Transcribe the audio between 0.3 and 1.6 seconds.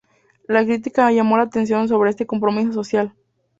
La crítica llamó la